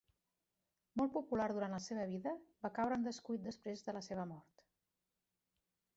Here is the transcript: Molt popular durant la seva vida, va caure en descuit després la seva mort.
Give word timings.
Molt 1.01 1.13
popular 1.17 1.49
durant 1.57 1.75
la 1.75 1.81
seva 1.89 2.07
vida, 2.13 2.33
va 2.65 2.73
caure 2.79 2.99
en 3.01 3.07
descuit 3.11 3.47
després 3.51 3.85
la 3.99 4.05
seva 4.11 4.29
mort. 4.35 4.65